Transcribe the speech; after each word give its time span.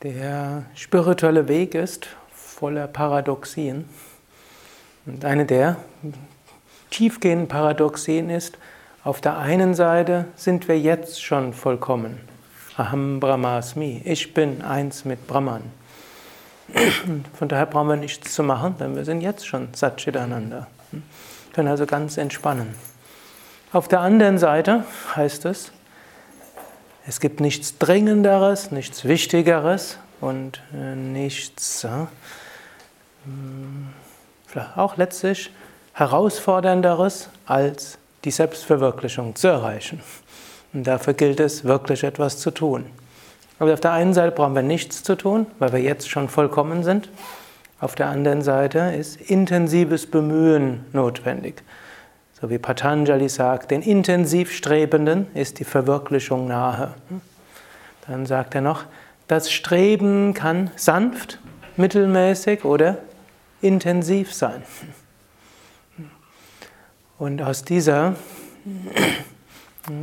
Der 0.04 0.66
spirituelle 0.76 1.48
Weg 1.48 1.74
ist 1.74 2.10
voller 2.32 2.86
Paradoxien. 2.86 3.86
Und 5.08 5.26
eine 5.26 5.48
der 5.48 5.78
tiefgehenden 6.92 7.48
Paradoxien 7.48 8.30
ist, 8.30 8.60
auf 9.04 9.20
der 9.20 9.40
einen 9.40 9.74
Seite 9.74 10.26
sind 10.36 10.68
wir 10.68 10.80
jetzt 10.80 11.24
schon 11.24 11.54
vollkommen. 11.54 12.20
Aham 12.78 13.20
Brahmasmi, 13.20 14.04
ich 14.06 14.36
bin 14.36 14.62
eins 14.62 15.06
mit 15.06 15.26
Brahman. 15.26 15.64
Von 17.38 17.48
daher 17.48 17.66
brauchen 17.66 17.90
wir 17.90 17.96
nichts 17.96 18.34
zu 18.34 18.44
machen, 18.44 18.76
denn 18.80 18.96
wir 18.96 19.06
sind 19.06 19.22
jetzt 19.22 19.46
schon 19.46 19.70
Satchitananda. 19.74 20.68
Wir 20.92 21.02
können 21.54 21.68
also 21.68 21.86
ganz 21.86 22.18
entspannen. 22.18 22.76
Auf 23.72 23.88
der 23.88 24.02
anderen 24.02 24.38
Seite 24.38 24.84
heißt 25.16 25.46
es, 25.46 25.72
es 27.06 27.20
gibt 27.20 27.40
nichts 27.40 27.78
Dringenderes, 27.80 28.72
nichts 28.72 29.06
Wichtigeres 29.06 29.98
und 30.22 30.62
äh, 30.74 30.96
nichts, 30.96 31.84
äh, 31.84 32.06
auch 34.76 34.98
letztlich 34.98 35.52
herausfordernderes, 35.94 37.30
als 37.46 37.98
die 38.24 38.32
Selbstverwirklichung 38.32 39.36
zu 39.36 39.48
erreichen. 39.48 40.02
Und 40.72 40.86
dafür 40.86 41.14
gilt 41.14 41.40
es, 41.40 41.66
wirklich 41.66 42.04
etwas 42.04 42.38
zu 42.38 42.52
tun. 42.52 42.86
Aber 43.60 43.74
auf 43.74 43.80
der 43.80 43.92
einen 43.92 44.14
Seite 44.14 44.32
brauchen 44.32 44.56
wir 44.56 44.64
nichts 44.64 45.04
zu 45.04 45.16
tun, 45.16 45.48
weil 45.60 45.72
wir 45.74 45.80
jetzt 45.80 46.10
schon 46.10 46.30
vollkommen 46.30 46.84
sind. 46.84 47.10
Auf 47.80 47.96
der 47.96 48.08
anderen 48.08 48.42
Seite 48.42 48.94
ist 48.98 49.20
intensives 49.20 50.08
Bemühen 50.10 50.86
notwendig. 50.94 51.64
So 52.40 52.50
wie 52.50 52.58
Patanjali 52.58 53.30
sagt, 53.30 53.72
den 53.72 53.82
intensiv 53.82 54.52
Strebenden 54.52 55.28
ist 55.34 55.60
die 55.60 55.64
Verwirklichung 55.64 56.48
nahe. 56.48 56.94
Dann 58.08 58.26
sagt 58.26 58.56
er 58.56 58.62
noch, 58.62 58.84
das 59.28 59.52
Streben 59.52 60.34
kann 60.34 60.72
sanft, 60.76 61.40
mittelmäßig 61.78 62.66
oder 62.66 62.98
intensiv 63.62 64.34
sein. 64.34 64.64
Und 67.18 67.42
aus 67.42 67.64
dieser 67.64 68.16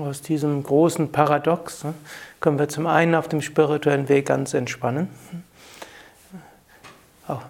aus 0.01 0.21
diesem 0.21 0.63
großen 0.63 1.11
Paradox 1.11 1.85
ne, 1.85 1.95
können 2.41 2.59
wir 2.59 2.69
zum 2.69 2.87
einen 2.87 3.15
auf 3.15 3.29
dem 3.29 3.41
spirituellen 3.41 4.09
Weg 4.09 4.27
ganz 4.27 4.53
entspannen. 4.53 5.09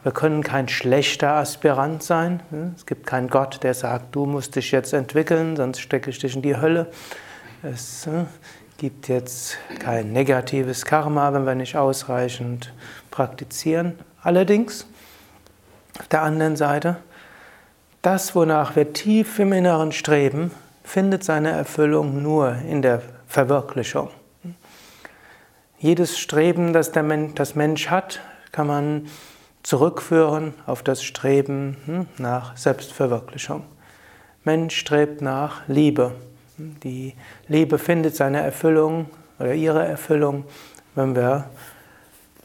wir 0.02 0.12
können 0.12 0.42
kein 0.42 0.68
schlechter 0.68 1.32
Aspirant 1.32 2.02
sein. 2.02 2.40
Ne. 2.50 2.72
Es 2.76 2.86
gibt 2.86 3.06
keinen 3.06 3.28
Gott, 3.28 3.62
der 3.62 3.74
sagt, 3.74 4.14
du 4.14 4.26
musst 4.26 4.54
dich 4.56 4.70
jetzt 4.70 4.92
entwickeln, 4.92 5.56
sonst 5.56 5.80
stecke 5.80 6.10
ich 6.10 6.18
dich 6.18 6.36
in 6.36 6.42
die 6.42 6.56
Hölle. 6.56 6.92
Es 7.62 8.06
ne, 8.06 8.26
gibt 8.78 9.08
jetzt 9.08 9.58
kein 9.80 10.12
negatives 10.12 10.84
Karma, 10.84 11.32
wenn 11.32 11.44
wir 11.44 11.54
nicht 11.54 11.76
ausreichend 11.76 12.72
praktizieren. 13.10 13.98
Allerdings, 14.22 14.86
auf 15.98 16.08
der 16.08 16.22
anderen 16.22 16.56
Seite, 16.56 16.96
das, 18.02 18.34
wonach 18.34 18.76
wir 18.76 18.92
tief 18.92 19.38
im 19.38 19.52
Inneren 19.52 19.92
streben, 19.92 20.52
findet 20.90 21.22
seine 21.22 21.50
Erfüllung 21.50 22.20
nur 22.20 22.56
in 22.68 22.82
der 22.82 23.00
Verwirklichung. 23.28 24.10
Jedes 25.78 26.18
Streben, 26.18 26.72
das 26.72 26.90
der 26.90 27.04
Mensch, 27.04 27.34
das 27.36 27.54
Mensch 27.54 27.88
hat, 27.90 28.20
kann 28.50 28.66
man 28.66 29.06
zurückführen 29.62 30.52
auf 30.66 30.82
das 30.82 31.04
Streben 31.04 31.76
hm, 31.86 32.06
nach 32.18 32.56
Selbstverwirklichung. 32.56 33.62
Mensch 34.42 34.76
strebt 34.76 35.22
nach 35.22 35.62
Liebe. 35.68 36.12
Die 36.58 37.14
Liebe 37.46 37.78
findet 37.78 38.16
seine 38.16 38.40
Erfüllung 38.40 39.08
oder 39.38 39.54
ihre 39.54 39.86
Erfüllung, 39.86 40.44
wenn 40.96 41.14
wir 41.14 41.50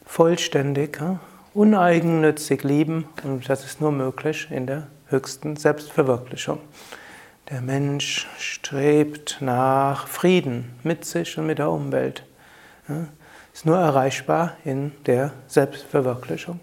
vollständig, 0.06 1.00
hm, 1.00 1.20
uneigennützig 1.56 2.64
lieben 2.64 3.08
und 3.24 3.50
das 3.50 3.66
ist 3.66 3.82
nur 3.82 3.92
möglich 3.92 4.48
in 4.52 4.68
der 4.68 4.86
höchsten 5.10 5.56
Selbstverwirklichung. 5.56 6.60
Der 7.52 7.62
Mensch 7.62 8.28
strebt 8.40 9.38
nach 9.40 10.08
Frieden 10.08 10.74
mit 10.82 11.06
sich 11.06 11.38
und 11.38 11.46
mit 11.46 11.60
der 11.60 11.70
Umwelt. 11.70 12.24
Ist 13.54 13.68
nur 13.68 13.78
erreichbar 13.78 14.54
in 14.66 14.94
der 15.06 15.32
Selbstverwirklichung. 15.46 16.60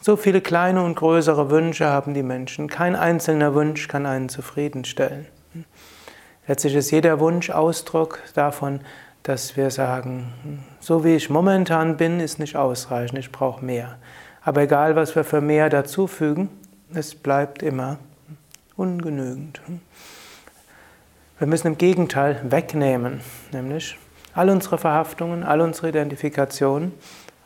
So 0.00 0.16
viele 0.16 0.40
kleine 0.40 0.82
und 0.82 0.94
größere 0.94 1.50
Wünsche 1.50 1.90
haben 1.90 2.14
die 2.14 2.22
Menschen. 2.22 2.68
Kein 2.68 2.96
einzelner 2.96 3.54
Wunsch 3.54 3.86
kann 3.86 4.06
einen 4.06 4.30
zufriedenstellen. 4.30 5.26
Letztlich 6.46 6.74
ist 6.74 6.90
jeder 6.90 7.20
Wunsch 7.20 7.50
Ausdruck 7.50 8.20
davon, 8.34 8.80
dass 9.24 9.58
wir 9.58 9.70
sagen, 9.70 10.64
so 10.80 11.04
wie 11.04 11.16
ich 11.16 11.28
momentan 11.28 11.98
bin, 11.98 12.18
ist 12.18 12.38
nicht 12.38 12.56
ausreichend, 12.56 13.18
ich 13.18 13.30
brauche 13.30 13.62
mehr. 13.62 13.98
Aber 14.42 14.62
egal, 14.62 14.96
was 14.96 15.14
wir 15.14 15.24
für 15.24 15.42
mehr 15.42 15.68
dazufügen, 15.68 16.48
es 16.94 17.14
bleibt 17.14 17.62
immer 17.62 17.98
ungenügend. 18.76 19.60
Wir 21.38 21.46
müssen 21.46 21.68
im 21.68 21.78
Gegenteil 21.78 22.40
wegnehmen, 22.44 23.20
nämlich 23.52 23.98
all 24.34 24.50
unsere 24.50 24.78
Verhaftungen, 24.78 25.42
all 25.44 25.60
unsere 25.60 25.88
Identifikationen, 25.88 26.92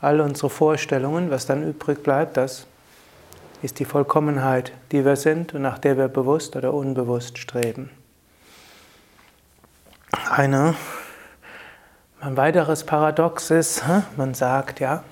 all 0.01 0.21
unsere 0.21 0.51
Vorstellungen, 0.51 1.31
was 1.31 1.47
dann 1.47 1.63
übrig 1.63 2.03
bleibt, 2.03 2.37
das 2.37 2.67
ist 3.63 3.79
die 3.79 3.85
Vollkommenheit, 3.85 4.73
die 4.93 5.05
wir 5.05 5.17
sind 5.17 5.55
und 5.55 5.63
nach 5.63 5.79
der 5.79 5.99
wir 5.99 6.09
bewusst 6.09 6.55
oder 6.55 6.73
unbewusst 6.73 7.39
streben. 7.39 7.91
Eine, 10.31 10.75
ein 12.21 12.37
weiteres 12.37 12.85
Paradox 12.85 13.51
ist, 13.51 13.83
man 14.17 14.35
sagt, 14.35 14.81
ja, 14.81 15.03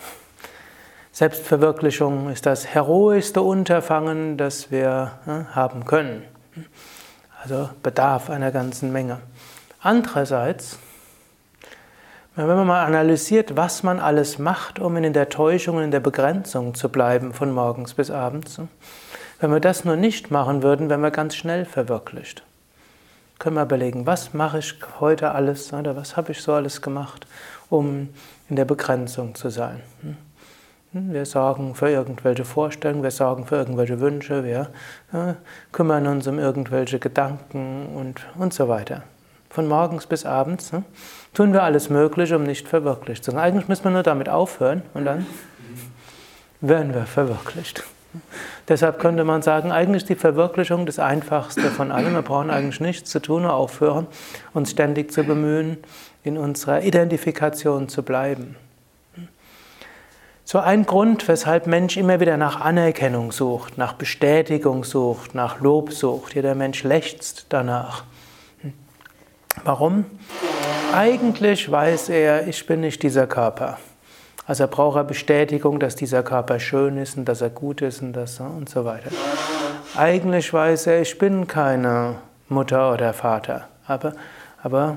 Selbstverwirklichung 1.16 2.28
ist 2.28 2.44
das 2.44 2.66
heroischste 2.66 3.40
Unterfangen, 3.40 4.36
das 4.36 4.70
wir 4.70 5.12
ne, 5.24 5.46
haben 5.54 5.86
können. 5.86 6.22
Also 7.42 7.70
bedarf 7.82 8.28
einer 8.28 8.50
ganzen 8.50 8.92
Menge. 8.92 9.20
Andererseits, 9.80 10.78
wenn 12.34 12.46
man 12.46 12.66
mal 12.66 12.84
analysiert, 12.84 13.56
was 13.56 13.82
man 13.82 13.98
alles 13.98 14.38
macht, 14.38 14.78
um 14.78 14.94
in 14.98 15.14
der 15.14 15.30
Täuschung 15.30 15.78
und 15.78 15.84
in 15.84 15.90
der 15.90 16.00
Begrenzung 16.00 16.74
zu 16.74 16.90
bleiben, 16.90 17.32
von 17.32 17.50
morgens 17.50 17.94
bis 17.94 18.10
abends, 18.10 18.58
ne, 18.58 18.68
wenn 19.40 19.50
wir 19.50 19.60
das 19.60 19.86
nur 19.86 19.96
nicht 19.96 20.30
machen 20.30 20.62
würden, 20.62 20.90
wären 20.90 21.00
wir 21.00 21.12
ganz 21.12 21.34
schnell 21.34 21.64
verwirklicht. 21.64 22.42
Können 23.38 23.56
wir 23.56 23.62
überlegen, 23.62 24.04
was 24.04 24.34
mache 24.34 24.58
ich 24.58 24.74
heute 25.00 25.30
alles 25.30 25.72
oder 25.72 25.96
was 25.96 26.18
habe 26.18 26.32
ich 26.32 26.42
so 26.42 26.52
alles 26.52 26.82
gemacht, 26.82 27.26
um 27.70 28.10
in 28.50 28.56
der 28.56 28.66
Begrenzung 28.66 29.34
zu 29.34 29.48
sein. 29.48 29.80
Wir 30.98 31.26
sorgen 31.26 31.74
für 31.74 31.90
irgendwelche 31.90 32.46
Vorstellungen, 32.46 33.02
wir 33.02 33.10
sorgen 33.10 33.44
für 33.44 33.56
irgendwelche 33.56 34.00
Wünsche, 34.00 34.44
wir 34.44 34.70
ja, 35.12 35.36
kümmern 35.70 36.06
uns 36.06 36.26
um 36.26 36.38
irgendwelche 36.38 36.98
Gedanken 36.98 37.88
und, 37.94 38.24
und 38.38 38.54
so 38.54 38.68
weiter. 38.68 39.02
Von 39.50 39.68
morgens 39.68 40.06
bis 40.06 40.24
abends 40.24 40.72
ne, 40.72 40.84
tun 41.34 41.52
wir 41.52 41.62
alles 41.64 41.90
Mögliche, 41.90 42.36
um 42.36 42.44
nicht 42.44 42.66
verwirklicht 42.66 43.24
zu 43.24 43.30
sein. 43.30 43.40
Eigentlich 43.40 43.68
müssen 43.68 43.84
wir 43.84 43.90
nur 43.90 44.04
damit 44.04 44.30
aufhören 44.30 44.80
und 44.94 45.04
dann 45.04 45.26
werden 46.62 46.94
wir 46.94 47.04
verwirklicht. 47.04 47.84
Deshalb 48.66 48.98
könnte 48.98 49.24
man 49.24 49.42
sagen, 49.42 49.72
eigentlich 49.72 50.04
ist 50.04 50.08
die 50.08 50.14
Verwirklichung 50.14 50.86
das 50.86 50.98
Einfachste 50.98 51.70
von 51.70 51.92
allem. 51.92 52.14
Wir 52.14 52.22
brauchen 52.22 52.48
eigentlich 52.48 52.80
nichts 52.80 53.10
zu 53.10 53.20
tun, 53.20 53.42
nur 53.42 53.52
aufhören, 53.52 54.06
uns 54.54 54.70
ständig 54.70 55.12
zu 55.12 55.24
bemühen, 55.24 55.76
in 56.22 56.38
unserer 56.38 56.82
Identifikation 56.82 57.90
zu 57.90 58.02
bleiben. 58.02 58.56
So 60.48 60.60
ein 60.60 60.86
Grund, 60.86 61.26
weshalb 61.26 61.66
Mensch 61.66 61.96
immer 61.96 62.20
wieder 62.20 62.36
nach 62.36 62.60
Anerkennung 62.60 63.32
sucht, 63.32 63.78
nach 63.78 63.94
Bestätigung 63.94 64.84
sucht, 64.84 65.34
nach 65.34 65.60
Lob 65.60 65.92
sucht. 65.92 66.36
Jeder 66.36 66.54
Mensch 66.54 66.84
lechzt 66.84 67.46
danach. 67.48 68.04
Warum? 69.64 70.04
Eigentlich 70.94 71.68
weiß 71.68 72.10
er, 72.10 72.46
ich 72.46 72.64
bin 72.64 72.82
nicht 72.82 73.02
dieser 73.02 73.26
Körper. 73.26 73.78
Also 74.46 74.68
braucht 74.68 74.98
er 74.98 75.02
Bestätigung, 75.02 75.80
dass 75.80 75.96
dieser 75.96 76.22
Körper 76.22 76.60
schön 76.60 76.96
ist 76.96 77.16
und 77.16 77.24
dass 77.24 77.40
er 77.40 77.50
gut 77.50 77.82
ist 77.82 78.00
und, 78.00 78.12
das, 78.12 78.38
und 78.38 78.68
so 78.68 78.84
weiter. 78.84 79.10
Eigentlich 79.96 80.52
weiß 80.52 80.86
er, 80.86 81.00
ich 81.00 81.18
bin 81.18 81.48
keine 81.48 82.18
Mutter 82.48 82.92
oder 82.92 83.12
Vater. 83.14 83.66
Aber, 83.88 84.12
aber 84.62 84.96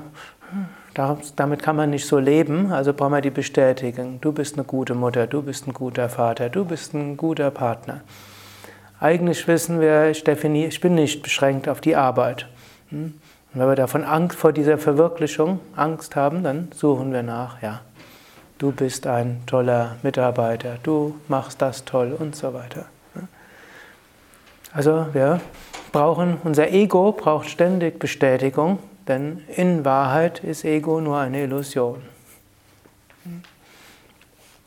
damit 1.36 1.62
kann 1.62 1.76
man 1.76 1.90
nicht 1.90 2.06
so 2.06 2.18
leben, 2.18 2.72
also 2.72 2.92
brauchen 2.92 3.12
wir 3.12 3.20
die 3.20 3.30
Bestätigung. 3.30 4.20
Du 4.20 4.32
bist 4.32 4.54
eine 4.54 4.64
gute 4.64 4.94
Mutter, 4.94 5.26
du 5.26 5.42
bist 5.42 5.66
ein 5.66 5.72
guter 5.72 6.08
Vater, 6.08 6.48
du 6.48 6.64
bist 6.64 6.94
ein 6.94 7.16
guter 7.16 7.50
Partner. 7.50 8.00
Eigentlich 9.00 9.46
wissen 9.48 9.80
wir, 9.80 10.10
ich, 10.10 10.24
definiere, 10.24 10.68
ich 10.68 10.80
bin 10.80 10.94
nicht 10.94 11.22
beschränkt 11.22 11.68
auf 11.68 11.80
die 11.80 11.96
Arbeit. 11.96 12.46
Hm? 12.90 13.14
Und 13.52 13.60
wenn 13.60 13.68
wir 13.68 13.76
davon 13.76 14.04
Angst 14.04 14.38
vor 14.38 14.52
dieser 14.52 14.78
Verwirklichung 14.78 15.60
Angst 15.74 16.16
haben, 16.16 16.44
dann 16.44 16.68
suchen 16.72 17.12
wir 17.12 17.22
nach, 17.22 17.62
ja, 17.62 17.80
du 18.58 18.70
bist 18.72 19.06
ein 19.06 19.42
toller 19.46 19.96
Mitarbeiter, 20.02 20.76
du 20.82 21.16
machst 21.28 21.60
das 21.60 21.84
toll 21.84 22.14
und 22.16 22.36
so 22.36 22.54
weiter. 22.54 22.86
Also 24.72 25.06
wir 25.12 25.40
brauchen, 25.90 26.36
unser 26.44 26.70
Ego 26.70 27.10
braucht 27.12 27.48
ständig 27.48 27.98
Bestätigung, 27.98 28.78
denn 29.10 29.42
in 29.48 29.84
Wahrheit 29.84 30.38
ist 30.44 30.64
Ego 30.64 31.00
nur 31.00 31.18
eine 31.18 31.42
Illusion. 31.42 32.00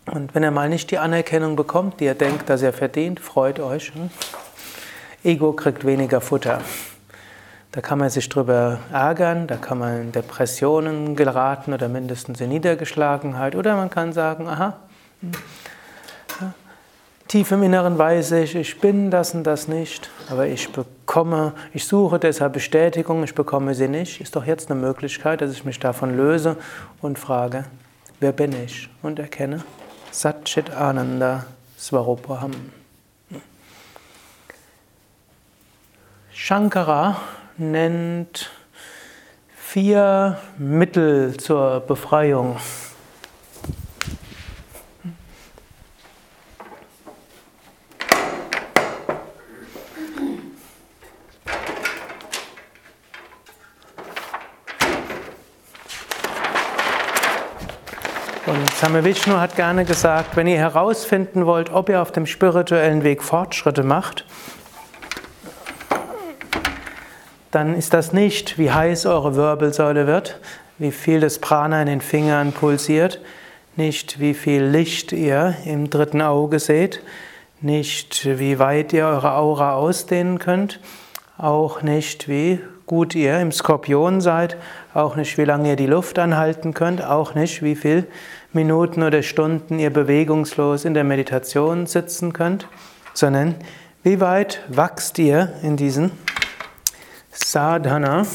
Und 0.05 0.35
wenn 0.35 0.43
er 0.43 0.51
mal 0.51 0.67
nicht 0.67 0.91
die 0.91 0.97
Anerkennung 0.97 1.55
bekommt, 1.55 2.01
die 2.01 2.05
er 2.05 2.15
denkt, 2.15 2.49
dass 2.49 2.61
er 2.61 2.73
verdient, 2.73 3.21
freut 3.21 3.61
euch. 3.61 3.93
Hm? 3.93 4.09
Ego 5.23 5.53
kriegt 5.53 5.85
weniger 5.85 6.19
Futter. 6.19 6.59
Da 7.71 7.79
kann 7.79 7.99
man 7.99 8.09
sich 8.09 8.27
drüber 8.27 8.79
ärgern, 8.91 9.47
da 9.47 9.55
kann 9.55 9.79
man 9.79 10.01
in 10.01 10.11
Depressionen 10.11 11.15
geraten 11.15 11.73
oder 11.73 11.87
mindestens 11.87 12.41
in 12.41 12.49
Niedergeschlagenheit. 12.49 13.55
Oder 13.55 13.77
man 13.77 13.89
kann 13.89 14.11
sagen, 14.11 14.47
aha, 14.47 14.77
hm, 15.21 15.31
tief 17.27 17.51
im 17.51 17.63
Inneren 17.63 17.97
weiß 17.97 18.31
ich, 18.33 18.55
ich 18.55 18.79
bin 18.79 19.11
das 19.11 19.33
und 19.33 19.43
das 19.43 19.67
nicht, 19.67 20.09
aber 20.29 20.47
ich 20.47 20.71
bekomme, 20.71 21.53
ich 21.73 21.85
suche 21.85 22.19
deshalb 22.19 22.53
Bestätigung, 22.53 23.23
ich 23.23 23.35
bekomme 23.35 23.75
sie 23.75 23.87
nicht. 23.87 24.21
Ist 24.21 24.35
doch 24.35 24.45
jetzt 24.45 24.69
eine 24.69 24.79
Möglichkeit, 24.79 25.41
dass 25.41 25.51
ich 25.51 25.65
mich 25.65 25.79
davon 25.79 26.15
löse 26.15 26.57
und 27.01 27.17
frage, 27.19 27.65
wer 28.19 28.31
bin 28.31 28.53
ich? 28.63 28.89
Und 29.01 29.19
erkenne, 29.19 29.63
Satchit 30.11 30.69
Ananda 30.71 31.45
Svarupaham. 31.77 32.51
Shankara 36.31 37.17
nennt 37.57 38.51
vier 39.55 40.39
Mittel 40.57 41.37
zur 41.37 41.79
Befreiung. 41.79 42.57
Und 58.45 58.69
Same 58.73 59.05
Vishnu 59.05 59.39
hat 59.39 59.55
gerne 59.55 59.85
gesagt, 59.85 60.35
wenn 60.35 60.47
ihr 60.47 60.57
herausfinden 60.57 61.45
wollt, 61.45 61.71
ob 61.71 61.87
ihr 61.87 62.01
auf 62.01 62.11
dem 62.11 62.25
spirituellen 62.25 63.05
Weg 63.05 63.23
Fortschritte 63.23 63.83
macht, 63.83 64.25
dann 67.51 67.73
ist 67.73 67.93
das 67.93 68.11
nicht, 68.11 68.57
wie 68.57 68.69
heiß 68.69 69.05
eure 69.05 69.35
Wirbelsäule 69.35 70.07
wird, 70.07 70.41
wie 70.77 70.91
viel 70.91 71.21
das 71.21 71.39
Prana 71.39 71.81
in 71.81 71.87
den 71.87 72.01
Fingern 72.01 72.51
pulsiert, 72.51 73.21
nicht 73.77 74.19
wie 74.19 74.33
viel 74.33 74.63
Licht 74.63 75.13
ihr 75.13 75.55
im 75.63 75.89
dritten 75.89 76.21
Auge 76.21 76.59
seht, 76.59 77.01
nicht 77.61 78.25
wie 78.25 78.59
weit 78.59 78.91
ihr 78.91 79.05
eure 79.05 79.35
Aura 79.35 79.75
ausdehnen 79.75 80.37
könnt, 80.37 80.81
auch 81.37 81.81
nicht 81.81 82.27
wie 82.27 82.59
gut 82.85 83.15
ihr 83.15 83.39
im 83.39 83.51
Skorpion 83.51 84.21
seid, 84.21 84.57
auch 84.93 85.15
nicht 85.15 85.37
wie 85.37 85.45
lange 85.45 85.69
ihr 85.69 85.75
die 85.75 85.87
Luft 85.87 86.19
anhalten 86.19 86.73
könnt, 86.73 87.03
auch 87.03 87.35
nicht 87.35 87.63
wie 87.63 87.75
viel 87.75 88.07
Minuten 88.51 89.03
oder 89.03 89.23
Stunden 89.23 89.79
ihr 89.79 89.91
bewegungslos 89.91 90.85
in 90.85 90.93
der 90.93 91.03
Meditation 91.03 91.85
sitzen 91.87 92.33
könnt, 92.33 92.67
sondern 93.13 93.55
wie 94.03 94.19
weit 94.19 94.61
wachst 94.67 95.17
ihr 95.19 95.53
in 95.63 95.77
diesen 95.77 96.11
Sadhana 97.31 98.25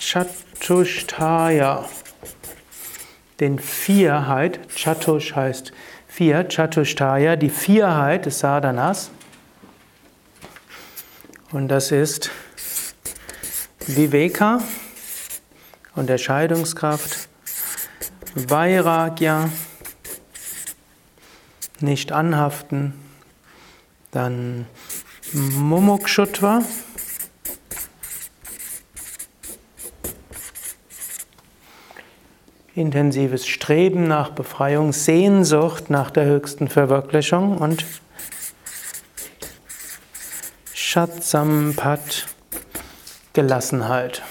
Chatushtaya, 0.00 1.84
den 3.40 3.58
Vierheit, 3.58 4.60
Chatush 4.74 5.34
heißt 5.34 5.72
vier, 6.06 6.48
Chatushtaya, 6.48 7.36
die 7.36 7.50
Vierheit 7.50 8.26
des 8.26 8.38
Sadhanas. 8.38 9.10
Und 11.50 11.68
das 11.68 11.92
ist 11.92 12.30
Viveka, 13.86 14.60
Unterscheidungskraft, 15.94 17.30
Vairagya, 18.34 19.48
nicht 21.80 22.12
anhaften, 22.12 22.92
dann 24.10 24.66
Mumukshutva. 25.32 26.62
Intensives 32.74 33.46
Streben 33.46 34.06
nach 34.06 34.30
Befreiung, 34.30 34.92
Sehnsucht 34.92 35.88
nach 35.88 36.10
der 36.10 36.26
höchsten 36.26 36.68
Verwirklichung 36.68 37.56
und 37.56 37.86
Shatsampat, 40.90 42.24
Gelassenheit. 43.34 44.22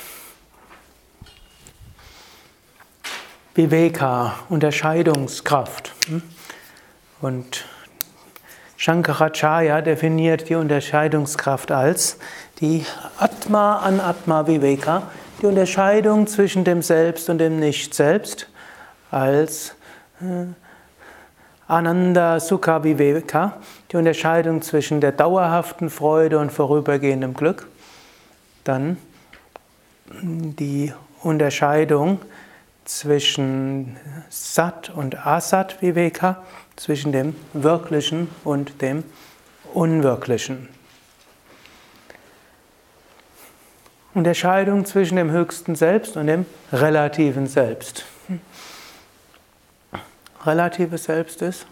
Viveka, 3.53 4.39
Unterscheidungskraft. 4.49 5.93
Und 7.21 7.63
Shankaracharya 8.75 9.81
definiert 9.81 10.49
die 10.49 10.55
Unterscheidungskraft 10.55 11.71
als 11.71 12.17
die 12.59 12.87
Atma 13.19 13.77
an 13.77 13.99
Atma 13.99 14.47
Viveka, 14.47 15.11
die 15.39 15.45
Unterscheidung 15.45 16.25
zwischen 16.25 16.63
dem 16.63 16.81
Selbst 16.81 17.29
und 17.29 17.37
dem 17.37 17.59
Nicht-Selbst, 17.59 18.47
als 19.11 19.75
äh, 20.21 20.47
Ananda 21.67 22.39
Sukha 22.39 22.83
Viveka, 22.83 23.57
die 23.91 23.97
Unterscheidung 23.97 24.61
zwischen 24.61 25.01
der 25.01 25.11
dauerhaften 25.11 25.89
Freude 25.89 26.39
und 26.39 26.51
vorübergehendem 26.51 27.33
Glück. 27.33 27.67
Dann 28.63 28.97
die 30.09 30.93
Unterscheidung 31.21 32.19
zwischen 32.85 33.97
Sat 34.29 34.89
und 34.89 35.27
Asat 35.27 35.81
Viveka, 35.81 36.41
zwischen 36.77 37.11
dem 37.11 37.35
Wirklichen 37.51 38.29
und 38.45 38.81
dem 38.81 39.03
Unwirklichen. 39.73 40.69
Unterscheidung 44.13 44.85
zwischen 44.85 45.17
dem 45.17 45.31
höchsten 45.31 45.75
Selbst 45.75 46.15
und 46.15 46.27
dem 46.27 46.45
relativen 46.71 47.47
Selbst. 47.47 48.05
Relatives 50.47 51.03
Selbst 51.03 51.41
ist? 51.41 51.65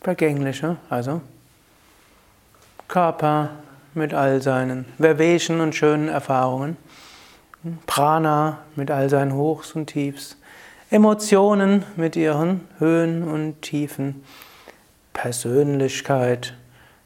Vergänglich, 0.00 0.62
also. 0.88 1.20
Körper 2.88 3.50
mit 3.92 4.14
all 4.14 4.40
seinen 4.40 4.86
Verwesen 4.98 5.60
und 5.60 5.74
schönen 5.74 6.08
Erfahrungen, 6.08 6.78
Prana 7.86 8.60
mit 8.76 8.90
all 8.90 9.10
seinen 9.10 9.34
Hochs 9.34 9.72
und 9.72 9.88
Tiefs, 9.88 10.38
Emotionen 10.90 11.84
mit 11.96 12.16
ihren 12.16 12.66
Höhen 12.78 13.22
und 13.22 13.60
Tiefen, 13.60 14.24
Persönlichkeit 15.12 16.54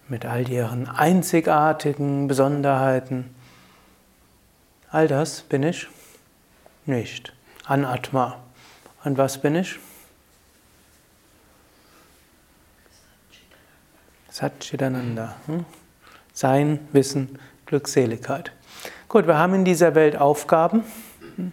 mit 0.08 0.24
all 0.24 0.48
ihren 0.48 0.88
einzigartigen 0.88 2.28
Besonderheiten. 2.28 3.34
All 4.90 5.08
das 5.08 5.42
bin 5.42 5.64
ich? 5.64 5.88
Nicht. 6.86 7.32
Anatma. 7.66 8.36
Und 9.04 9.18
was 9.18 9.38
bin 9.38 9.56
ich? 9.56 9.78
Satchitananda. 14.30 15.36
Hm? 15.46 15.64
Sein, 16.32 16.80
Wissen, 16.92 17.38
Glückseligkeit. 17.66 18.50
Gut, 19.08 19.26
wir 19.26 19.38
haben 19.38 19.54
in 19.54 19.64
dieser 19.64 19.94
Welt 19.94 20.16
Aufgaben. 20.16 20.82
Hm? 21.36 21.52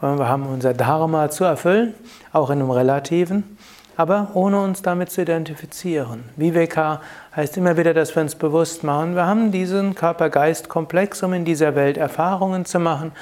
Wir 0.00 0.28
haben 0.28 0.46
unser 0.46 0.74
Dharma 0.74 1.30
zu 1.30 1.44
erfüllen, 1.44 1.94
auch 2.32 2.50
in 2.50 2.60
einem 2.60 2.70
Relativen, 2.70 3.56
aber 3.96 4.30
ohne 4.34 4.60
uns 4.60 4.82
damit 4.82 5.10
zu 5.10 5.22
identifizieren. 5.22 6.24
Viveka 6.36 7.00
heißt 7.34 7.56
immer 7.56 7.76
wieder, 7.76 7.94
dass 7.94 8.14
wir 8.14 8.22
uns 8.22 8.34
bewusst 8.34 8.84
machen, 8.84 9.14
wir 9.14 9.26
haben 9.26 9.52
diesen 9.52 9.94
Körper-Geist-Komplex, 9.94 11.22
um 11.22 11.32
in 11.32 11.44
dieser 11.44 11.74
Welt 11.74 11.96
Erfahrungen 11.96 12.64
zu 12.66 12.78
machen 12.78 13.12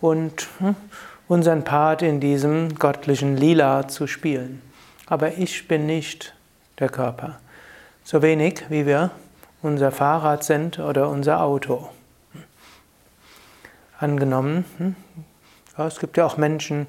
und 0.00 0.48
hm, 0.58 0.74
unseren 1.28 1.64
Part 1.64 2.02
in 2.02 2.20
diesem 2.20 2.74
göttlichen 2.74 3.36
Lila 3.36 3.88
zu 3.88 4.06
spielen. 4.06 4.62
Aber 5.06 5.38
ich 5.38 5.68
bin 5.68 5.86
nicht 5.86 6.34
der 6.78 6.88
Körper. 6.88 7.38
So 8.02 8.22
wenig 8.22 8.64
wie 8.68 8.86
wir 8.86 9.10
unser 9.62 9.90
Fahrrad 9.90 10.44
sind 10.44 10.78
oder 10.78 11.08
unser 11.08 11.42
Auto. 11.42 11.88
Angenommen, 13.98 14.64
hm, 14.76 14.96
ja, 15.78 15.86
es 15.86 15.98
gibt 15.98 16.16
ja 16.16 16.26
auch 16.26 16.36
Menschen, 16.36 16.88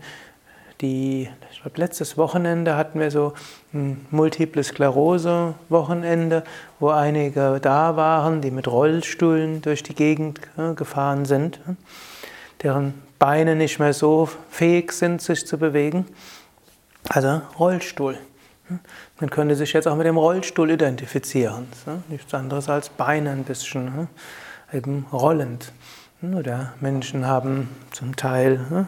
die, 0.81 1.29
ich 1.51 1.61
glaube, 1.61 1.79
letztes 1.79 2.17
Wochenende 2.17 2.75
hatten 2.75 2.99
wir 2.99 3.11
so 3.11 3.33
ein 3.73 4.05
Multiple 4.11 4.61
Sklerose-Wochenende, 4.61 6.43
wo 6.79 6.89
einige 6.89 7.59
da 7.61 7.95
waren, 7.95 8.41
die 8.41 8.51
mit 8.51 8.67
Rollstühlen 8.67 9.61
durch 9.61 9.83
die 9.83 9.95
Gegend 9.95 10.41
äh, 10.57 10.73
gefahren 10.73 11.23
sind, 11.23 11.61
äh, 11.67 11.75
deren 12.61 13.04
Beine 13.19 13.55
nicht 13.55 13.79
mehr 13.79 13.93
so 13.93 14.29
fähig 14.49 14.91
sind, 14.91 15.21
sich 15.21 15.45
zu 15.45 15.57
bewegen. 15.57 16.05
Also 17.09 17.41
Rollstuhl. 17.59 18.17
Man 19.19 19.29
könnte 19.29 19.55
sich 19.55 19.73
jetzt 19.73 19.87
auch 19.87 19.95
mit 19.95 20.07
dem 20.07 20.17
Rollstuhl 20.17 20.71
identifizieren. 20.71 21.67
Nichts 22.09 22.33
anderes 22.33 22.67
als 22.67 22.89
Beine 22.89 23.31
ein 23.31 23.43
bisschen, 23.43 24.07
eben 24.73 25.05
rollend. 25.13 25.71
Oder 26.21 26.73
Menschen 26.79 27.27
haben 27.27 27.69
zum 27.91 28.15
Teil 28.15 28.87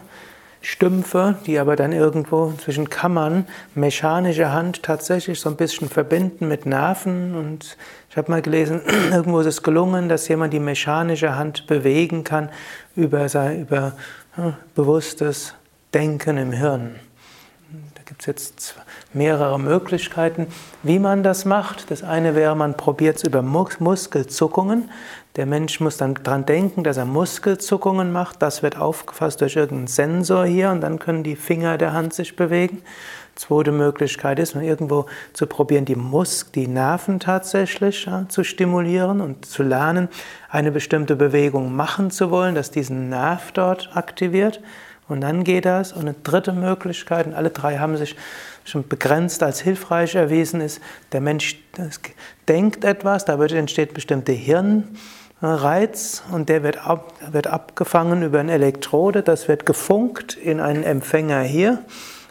Stümpfe, 0.60 1.36
die 1.46 1.58
aber 1.58 1.76
dann 1.76 1.92
irgendwo 1.92 2.52
zwischen 2.52 2.90
Kammern 2.90 3.46
mechanische 3.74 4.52
Hand 4.52 4.82
tatsächlich 4.82 5.40
so 5.40 5.48
ein 5.48 5.56
bisschen 5.56 5.88
verbinden 5.88 6.48
mit 6.48 6.66
Nerven. 6.66 7.34
Und 7.34 7.76
ich 8.10 8.16
habe 8.16 8.30
mal 8.30 8.42
gelesen, 8.42 8.80
irgendwo 9.12 9.40
ist 9.40 9.46
es 9.46 9.62
gelungen, 9.62 10.08
dass 10.08 10.28
jemand 10.28 10.52
die 10.52 10.60
mechanische 10.60 11.36
Hand 11.36 11.66
bewegen 11.66 12.24
kann 12.24 12.50
über, 12.96 13.28
sein, 13.28 13.62
über 13.62 13.92
bewusstes 14.74 15.54
Denken 15.94 16.38
im 16.38 16.52
Hirn. 16.52 16.96
Da 17.94 18.02
gibt 18.04 18.22
es 18.22 18.26
jetzt 18.26 18.74
mehrere 19.12 19.58
Möglichkeiten, 19.58 20.46
wie 20.82 20.98
man 20.98 21.22
das 21.22 21.44
macht. 21.44 21.90
Das 21.90 22.02
eine 22.02 22.34
wäre, 22.34 22.56
man 22.56 22.76
probiert 22.76 23.16
es 23.16 23.24
über 23.24 23.42
Muskelzuckungen. 23.42 24.90
Der 25.36 25.46
Mensch 25.46 25.78
muss 25.78 25.96
dann 25.96 26.14
daran 26.14 26.46
denken, 26.46 26.82
dass 26.82 26.96
er 26.96 27.04
Muskelzuckungen 27.04 28.10
macht. 28.10 28.42
Das 28.42 28.62
wird 28.62 28.76
aufgefasst 28.76 29.40
durch 29.40 29.56
irgendeinen 29.56 29.86
Sensor 29.86 30.46
hier 30.46 30.70
und 30.70 30.80
dann 30.80 30.98
können 30.98 31.22
die 31.22 31.36
Finger 31.36 31.78
der 31.78 31.92
Hand 31.92 32.12
sich 32.12 32.34
bewegen. 32.34 32.82
Zweite 33.38 33.70
Möglichkeit 33.70 34.40
ist, 34.40 34.56
irgendwo 34.56 35.06
zu 35.32 35.46
probieren, 35.46 35.84
die 35.84 35.94
Mus 35.94 36.50
die 36.52 36.66
Nerven 36.66 37.20
tatsächlich 37.20 38.06
ja, 38.06 38.26
zu 38.28 38.42
stimulieren 38.42 39.20
und 39.20 39.46
zu 39.46 39.62
lernen, 39.62 40.08
eine 40.50 40.72
bestimmte 40.72 41.14
Bewegung 41.14 41.76
machen 41.76 42.10
zu 42.10 42.32
wollen, 42.32 42.56
dass 42.56 42.72
diesen 42.72 43.08
Nerv 43.08 43.52
dort 43.52 43.96
aktiviert. 43.96 44.60
Und 45.08 45.22
dann 45.22 45.44
geht 45.44 45.64
das. 45.64 45.92
Und 45.92 46.02
eine 46.02 46.14
dritte 46.22 46.52
Möglichkeit, 46.52 47.26
und 47.26 47.34
alle 47.34 47.50
drei 47.50 47.78
haben 47.78 47.96
sich 47.96 48.14
schon 48.64 48.86
begrenzt 48.86 49.42
als 49.42 49.60
hilfreich 49.60 50.14
erwiesen, 50.14 50.60
ist, 50.60 50.80
der 51.12 51.20
Mensch 51.20 51.58
denkt 52.46 52.84
etwas, 52.84 53.24
dadurch 53.24 53.52
entsteht 53.52 53.94
bestimmte 53.94 54.32
Hirnreiz 54.32 56.22
und 56.30 56.48
der 56.48 56.62
wird, 56.62 56.86
ab, 56.86 57.14
wird 57.32 57.46
abgefangen 57.46 58.22
über 58.22 58.40
eine 58.40 58.52
Elektrode, 58.52 59.22
das 59.22 59.48
wird 59.48 59.64
gefunkt 59.64 60.36
in 60.36 60.60
einen 60.60 60.84
Empfänger 60.84 61.40
hier. 61.40 61.78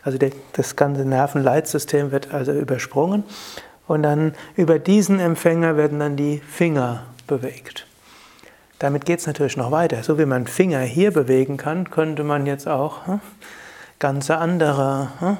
Also 0.04 0.20
das 0.54 0.76
ganze 0.76 1.04
Nervenleitsystem 1.04 2.12
wird 2.12 2.34
also 2.34 2.54
übersprungen 2.54 3.24
und 3.88 4.04
dann 4.04 4.36
über 4.56 4.80
diesen 4.80 5.20
Empfänger 5.20 5.76
werden 5.76 6.00
dann 6.00 6.16
die 6.16 6.42
Finger 6.48 7.04
bewegt. 7.26 7.87
Damit 8.80 9.06
geht 9.06 9.20
es 9.20 9.28
natürlich 9.28 9.58
noch 9.58 9.72
weiter. 9.72 10.04
So 10.04 10.20
wie 10.20 10.26
man 10.26 10.46
Finger 10.46 10.82
hier 10.82 11.12
bewegen 11.12 11.58
kann, 11.58 11.90
könnte 11.90 12.24
man 12.24 12.46
jetzt 12.46 12.68
auch 12.68 13.08
hm, 13.08 13.20
ganze 13.98 14.38
andere 14.38 15.10
hm, 15.20 15.38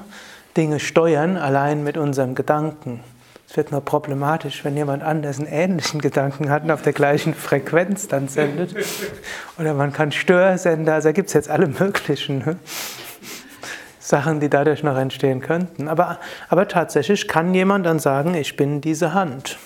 Dinge 0.56 0.80
steuern, 0.80 1.36
allein 1.36 1.84
mit 1.84 1.96
unserem 1.96 2.34
Gedanken. 2.34 3.00
Es 3.48 3.56
wird 3.56 3.70
nur 3.70 3.80
problematisch, 3.80 4.64
wenn 4.64 4.76
jemand 4.76 5.02
anders 5.02 5.38
einen 5.38 5.46
ähnlichen 5.46 6.00
Gedanken 6.00 6.50
hat 6.50 6.64
und 6.64 6.70
auf 6.70 6.82
der 6.82 6.92
gleichen 6.92 7.32
Frequenz 7.32 8.08
dann 8.08 8.28
sendet. 8.28 8.74
Oder 9.58 9.72
man 9.72 9.92
kann 9.92 10.12
Störsender, 10.12 10.94
also 10.94 11.08
da 11.08 11.12
gibt 11.12 11.28
es 11.28 11.34
jetzt 11.34 11.48
alle 11.48 11.68
möglichen 11.68 12.44
hm, 12.44 12.58
Sachen, 14.00 14.40
die 14.40 14.48
dadurch 14.50 14.82
noch 14.82 14.96
entstehen 14.96 15.40
könnten. 15.40 15.86
Aber, 15.86 16.18
aber 16.48 16.66
tatsächlich 16.66 17.28
kann 17.28 17.54
jemand 17.54 17.86
dann 17.86 18.00
sagen, 18.00 18.34
ich 18.34 18.56
bin 18.56 18.80
diese 18.80 19.14
Hand. 19.14 19.58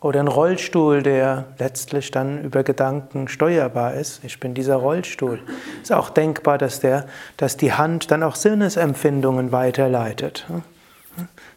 Oder 0.00 0.20
ein 0.20 0.28
Rollstuhl, 0.28 1.02
der 1.02 1.44
letztlich 1.58 2.10
dann 2.10 2.42
über 2.42 2.62
Gedanken 2.62 3.28
steuerbar 3.28 3.94
ist. 3.94 4.22
Ich 4.24 4.38
bin 4.38 4.52
dieser 4.52 4.76
Rollstuhl. 4.76 5.40
Ist 5.82 5.92
auch 5.92 6.10
denkbar, 6.10 6.58
dass, 6.58 6.80
der, 6.80 7.06
dass 7.38 7.56
die 7.56 7.72
Hand 7.72 8.10
dann 8.10 8.22
auch 8.22 8.34
Sinnesempfindungen 8.34 9.52
weiterleitet. 9.52 10.46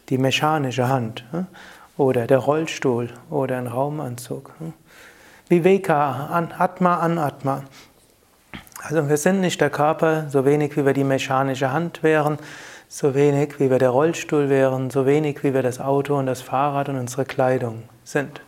Die 0.08 0.18
mechanische 0.18 0.88
Hand. 0.88 1.26
Oder 1.98 2.28
der 2.28 2.38
Rollstuhl 2.38 3.10
oder 3.30 3.58
ein 3.58 3.68
Raumanzug. 3.68 4.54
Viveka, 5.50 6.48
Atma, 6.58 7.00
Anatma. 7.00 7.64
Also 8.82 9.10
wir 9.10 9.18
sind 9.18 9.42
nicht 9.42 9.60
der 9.60 9.70
Körper, 9.70 10.30
so 10.30 10.46
wenig 10.46 10.78
wie 10.78 10.86
wir 10.86 10.94
die 10.94 11.04
mechanische 11.04 11.74
Hand 11.74 12.02
wären, 12.02 12.38
so 12.88 13.14
wenig 13.14 13.60
wie 13.60 13.70
wir 13.70 13.80
der 13.80 13.90
Rollstuhl 13.90 14.50
wären, 14.50 14.90
so 14.90 15.06
wenig 15.06 15.44
wie 15.44 15.54
wir 15.54 15.62
das 15.62 15.82
Auto 15.82 16.18
und 16.18 16.28
das 16.28 16.42
Fahrrad 16.42 16.88
und 16.88 16.98
unsere 16.98 17.26
Kleidung 17.26 17.84
sind. 18.12 18.42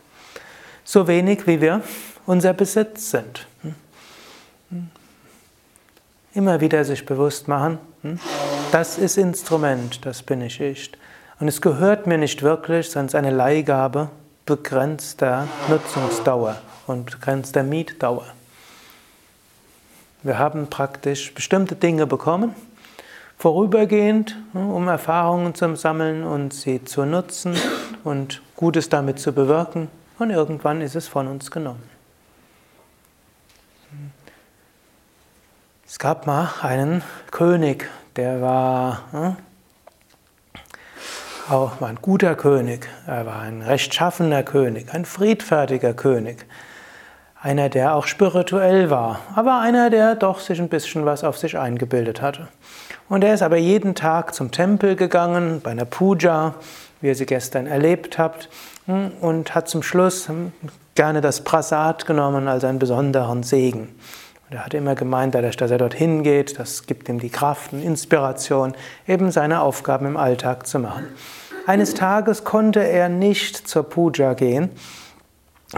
So 0.84 1.08
wenig 1.08 1.48
wie 1.48 1.62
wir 1.62 1.82
unser 2.26 2.54
Besitz 2.54 3.12
sind. 3.12 3.48
Immer 6.34 6.62
wieder 6.62 6.86
sich 6.86 7.06
bewusst 7.06 7.48
machen, 7.48 7.80
das 8.72 8.98
ist 8.98 9.18
Instrument, 9.18 10.06
das 10.06 10.24
bin 10.24 10.42
ich 10.42 10.60
ich. 10.60 10.98
Und 11.40 11.48
es 11.48 11.62
gehört 11.62 12.08
mir 12.08 12.18
nicht 12.18 12.42
wirklich, 12.42 12.90
ist 13.08 13.16
eine 13.16 13.32
Leihgabe 13.32 14.10
begrenzter 14.46 15.48
Nutzungsdauer 15.70 16.62
und 16.88 17.12
begrenzter 17.12 17.64
Mietdauer. 17.64 18.26
Wir 20.24 20.38
haben 20.38 20.68
praktisch 20.68 21.34
bestimmte 21.34 21.76
Dinge 21.76 22.06
bekommen, 22.06 22.56
vorübergehend, 23.42 24.38
um 24.54 24.88
Erfahrungen 24.88 25.56
zu 25.56 25.76
sammeln 25.76 26.24
und 26.24 26.54
sie 26.54 26.84
zu 26.84 27.06
nutzen 27.06 27.56
und 28.04 28.40
Gutes 28.56 28.88
damit 28.88 29.18
zu 29.18 29.34
bewirken 29.34 29.88
und 30.20 30.30
irgendwann 30.30 30.80
ist 30.82 30.96
es 30.96 31.08
von 31.08 31.28
uns 31.28 31.50
genommen. 31.50 31.82
Es 35.88 35.98
gab 35.98 36.28
mal 36.28 36.52
einen 36.62 37.02
König, 37.32 37.90
der 38.16 38.44
war, 38.44 39.02
hm, 39.10 39.36
auch 41.50 41.82
war 41.82 41.90
ein 41.90 42.00
guter 42.00 42.36
König, 42.36 42.88
er 43.08 43.26
war 43.26 43.40
ein 43.40 43.64
rechtschaffener 43.64 44.44
König, 44.44 44.94
ein 44.94 45.04
friedfertiger 45.04 45.96
König, 45.96 46.46
einer, 47.42 47.70
der 47.70 47.96
auch 47.96 48.06
spirituell 48.06 48.92
war, 48.92 49.20
aber 49.34 49.62
einer, 49.62 49.90
der 49.90 50.14
doch 50.14 50.40
sich 50.40 50.60
ein 50.62 50.70
bisschen 50.70 51.06
was 51.06 51.24
auf 51.24 51.40
sich 51.40 51.58
eingebildet 51.58 52.22
hatte. 52.22 52.48
Und 53.12 53.26
er 53.26 53.34
ist 53.34 53.42
aber 53.42 53.58
jeden 53.58 53.94
Tag 53.94 54.34
zum 54.34 54.52
Tempel 54.52 54.96
gegangen, 54.96 55.60
bei 55.62 55.72
einer 55.72 55.84
Puja, 55.84 56.56
wie 57.02 57.08
ihr 57.08 57.16
sie 57.16 57.26
gestern 57.26 57.68
erlebt 57.68 58.18
habt, 58.18 58.48
hm, 58.86 59.12
und 59.20 59.54
hat 59.54 59.68
zum 59.68 59.84
Schluss 59.84 60.30
hm, 60.30 60.54
gerne 60.96 61.20
das 61.20 61.44
Prasad 61.44 62.06
genommen 62.06 62.48
als 62.48 62.64
einen 62.64 62.80
besonderen 62.80 63.44
Segen. 63.44 63.90
Und 64.50 64.56
er 64.56 64.66
hat 64.66 64.74
immer 64.74 64.96
gemeint, 64.96 65.36
dadurch, 65.36 65.58
dass 65.58 65.72
er 65.72 65.78
dorthin 65.78 66.24
geht, 66.24 66.58
das 66.58 66.86
gibt 66.86 67.10
ihm 67.10 67.20
die 67.20 67.30
Kraft 67.30 67.74
und 67.74 67.84
Inspiration, 67.84 68.76
eben 69.06 69.30
seine 69.30 69.62
Aufgaben 69.62 70.06
im 70.06 70.16
Alltag 70.16 70.66
zu 70.66 70.80
machen. 70.80 71.04
Eines 71.68 71.94
Tages 71.94 72.46
konnte 72.46 72.80
er 72.80 73.10
nicht 73.10 73.68
zur 73.68 73.84
Puja 73.84 74.36
gehen, 74.36 74.70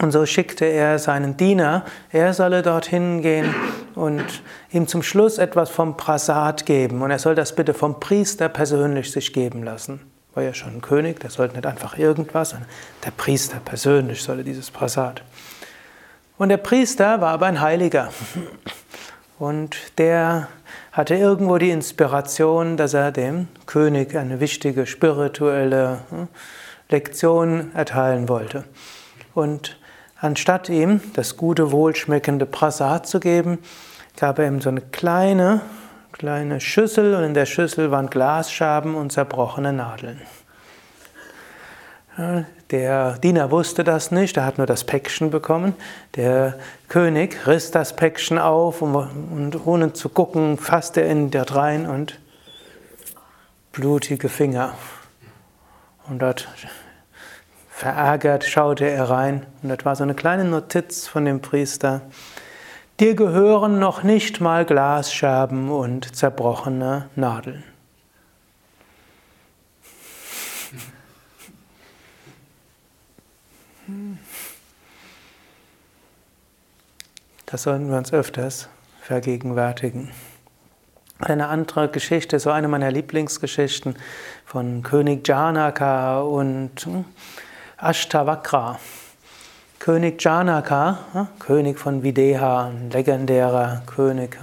und 0.02 0.12
so 0.12 0.26
schickte 0.26 0.66
er 0.66 0.98
seinen 1.00 1.38
Diener, 1.38 1.86
er 2.12 2.34
solle 2.34 2.62
dorthin 2.62 3.22
gehen 3.22 3.54
und 3.96 4.44
ihm 4.72 4.88
zum 4.88 5.04
Schluss 5.04 5.38
etwas 5.38 5.70
vom 5.70 5.98
Prasad 5.98 6.66
geben. 6.66 7.02
Und 7.02 7.12
er 7.12 7.20
soll 7.20 7.36
das 7.36 7.56
bitte 7.56 7.74
vom 7.74 8.00
Priester 8.00 8.50
persönlich 8.50 9.12
sich 9.12 9.34
geben 9.34 9.64
lassen 9.64 10.00
war 10.34 10.44
ja 10.44 10.54
schon 10.54 10.76
ein 10.76 10.82
König, 10.82 11.20
der 11.20 11.30
sollte 11.30 11.56
nicht 11.56 11.66
einfach 11.66 11.98
irgendwas, 11.98 12.52
sondern 12.52 12.70
der 13.06 13.12
Priester 13.12 13.60
persönlich 13.64 14.24
sollte 14.24 14.44
dieses 14.44 14.72
Prasad. 14.72 15.22
Und 16.38 16.50
der 16.50 16.58
Priester 16.58 17.22
war 17.22 17.32
aber 17.32 17.46
ein 17.46 17.62
Heiliger. 17.62 18.10
Und 19.40 19.78
der 19.98 20.48
hatte 20.92 21.16
irgendwo 21.16 21.58
die 21.58 21.70
Inspiration, 21.70 22.78
dass 22.78 22.94
er 22.94 23.12
dem 23.12 23.48
König 23.66 24.16
eine 24.16 24.40
wichtige 24.40 24.86
spirituelle 24.86 26.00
hm, 26.10 26.28
Lektion 26.90 27.72
erteilen 27.76 28.30
wollte. 28.30 28.64
Und 29.34 29.78
anstatt 30.24 30.70
ihm 30.70 31.02
das 31.14 31.38
gute, 31.38 31.72
wohlschmeckende 31.72 32.46
Prasad 32.46 33.06
zu 33.06 33.20
geben, 33.20 33.60
gab 34.20 34.40
er 34.40 34.48
ihm 34.48 34.62
so 34.62 34.70
eine 34.70 34.82
kleine 34.82 35.62
kleine 36.14 36.62
Schüssel 36.62 37.16
und 37.16 37.24
in 37.24 37.34
der 37.34 37.46
Schüssel 37.46 37.92
waren 37.92 38.10
Glasscherben 38.10 38.96
und 38.96 39.12
zerbrochene 39.12 39.74
Nadeln. 39.74 40.22
Der 42.70 43.18
Diener 43.18 43.52
wusste 43.52 43.84
das 43.84 44.12
nicht, 44.12 44.38
er 44.38 44.46
hat 44.46 44.60
nur 44.60 44.68
das 44.68 44.84
Päckchen 44.84 45.32
bekommen. 45.32 45.74
Der 46.16 46.60
König 46.88 47.48
riss 47.48 47.72
das 47.72 47.96
Päckchen 47.96 48.38
auf 48.38 48.82
und, 48.84 49.66
ohne 49.66 49.94
zu 49.94 50.10
gucken, 50.10 50.58
fasste 50.58 51.02
er 51.02 51.10
in 51.10 51.32
dort 51.32 51.56
rein 51.56 51.88
und 51.88 52.20
blutige 53.72 54.30
Finger. 54.30 54.76
Und 56.08 56.20
dort 56.20 56.48
verärgert 57.84 58.46
schaute 58.46 58.86
er 58.90 59.10
rein 59.10 59.46
und 59.62 59.68
das 59.68 59.84
war 59.84 59.94
so 59.98 60.04
eine 60.04 60.14
kleine 60.14 60.46
Notiz 60.46 61.06
von 61.06 61.26
dem 61.26 61.42
Priester. 61.42 62.00
Dir 63.02 63.14
gehören 63.14 63.78
noch 63.78 64.04
nicht 64.04 64.40
mal 64.40 64.64
Glasscherben 64.64 65.70
und 65.70 66.16
zerbrochene 66.16 67.10
Nadeln. 67.18 67.66
Das 77.46 77.64
sollten 77.64 77.90
wir 77.90 77.98
uns 77.98 78.14
öfters 78.14 78.70
vergegenwärtigen. 79.02 80.10
Eine 81.20 81.50
andere 81.50 81.90
Geschichte, 81.90 82.40
so 82.40 82.50
eine 82.50 82.70
meiner 82.70 82.92
Lieblingsgeschichten 82.92 83.98
von 84.46 84.84
König 84.84 85.28
Janaka 85.28 86.22
und 86.22 86.80
hm, 86.86 87.04
Ashtavakra. 87.84 88.80
König 89.80 90.24
Janaka, 90.24 91.28
König 91.40 91.78
von 91.78 92.04
Videha, 92.04 92.68
ein 92.68 92.90
legendärer 92.90 93.82
König, 93.86 94.38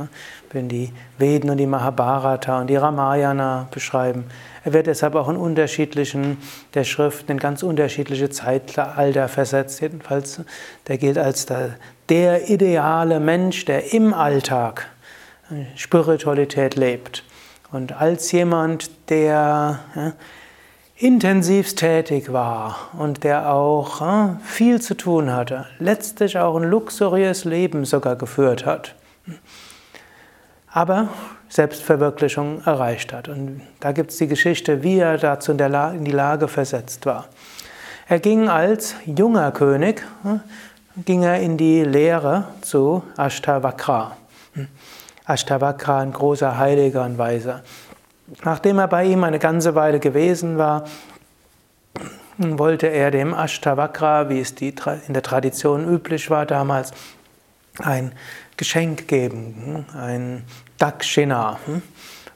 wenn 0.53 0.69
die 0.69 0.93
Veden 1.17 1.49
und 1.49 1.57
die 1.57 1.67
Mahabharata 1.67 2.61
und 2.61 2.67
die 2.67 2.77
Ramayana 2.77 3.67
beschreiben. 3.71 4.25
Er 4.65 4.75
wird 4.75 4.87
deshalb 4.87 5.15
auch 5.15 5.31
in 5.31 5.39
unterschiedlichen 5.39 6.37
der 6.75 6.85
Schriften 6.85 7.33
in 7.33 7.39
ganz 7.39 7.63
unterschiedliche 7.63 8.29
Zeitalter 8.29 9.29
versetzt. 9.29 9.81
Jedenfalls, 9.81 10.43
der 10.87 10.99
gilt 10.99 11.17
als 11.17 11.47
der, 11.47 11.77
der 12.11 12.51
ideale 12.51 13.21
Mensch, 13.21 13.65
der 13.65 13.95
im 13.95 14.13
Alltag 14.13 14.87
Spiritualität 15.77 16.77
lebt. 16.77 17.25
Und 17.73 17.99
als 17.99 18.31
jemand, 18.33 18.91
der 19.09 19.79
intensivst 21.01 21.79
tätig 21.79 22.31
war 22.31 22.91
und 22.93 23.25
der 23.25 23.51
auch 23.53 24.03
äh, 24.03 24.35
viel 24.45 24.83
zu 24.83 24.95
tun 24.95 25.33
hatte, 25.33 25.67
letztlich 25.79 26.39
auch 26.39 26.57
ein 26.57 26.65
luxuriöses 26.65 27.47
Leben 27.47 27.87
sogar 27.87 28.17
geführt 28.17 28.67
hat, 28.67 28.95
aber 30.69 31.09
Selbstverwirklichung 31.49 32.63
erreicht 32.67 33.15
hat. 33.15 33.29
Und 33.29 33.63
da 33.81 33.93
gibt 33.93 34.11
es 34.11 34.19
die 34.19 34.29
Geschichte, 34.29 34.83
wie 34.83 34.99
er 34.99 35.17
dazu 35.17 35.53
in, 35.53 35.59
der 35.59 35.93
in 35.93 36.05
die 36.05 36.13
Lage 36.13 36.49
versetzt 36.49 37.07
war. 37.07 37.29
Er 38.07 38.21
ging 38.21 38.51
als 38.51 38.95
junger 39.07 39.53
König, 39.53 40.03
äh, 40.25 40.39
ging 41.07 41.23
er 41.23 41.41
in 41.41 41.57
die 41.57 41.83
Lehre 41.83 42.45
zu 42.61 43.03
Ashtavakra. 43.17 44.19
Ashtavakra, 45.25 46.01
ein 46.01 46.13
großer 46.13 46.59
Heiliger 46.59 47.07
und 47.07 47.17
Weiser. 47.17 47.63
Nachdem 48.45 48.79
er 48.79 48.89
bei 48.89 49.05
ihm 49.05 49.25
eine 49.25 49.39
ganze 49.39 49.75
Weile 49.75 50.01
gewesen 50.01 50.59
war, 50.59 50.85
wollte 52.39 52.87
er 52.87 53.11
dem 53.11 53.35
Ashtavakra, 53.35 54.29
wie 54.29 54.41
es 54.41 54.53
in 54.53 55.13
der 55.15 55.23
Tradition 55.23 55.87
üblich 55.89 56.31
war 56.31 56.47
damals, 56.47 56.93
ein 57.83 58.13
Geschenk 58.57 59.09
geben, 59.09 59.85
ein 59.95 60.45
Dakshina. 60.79 61.59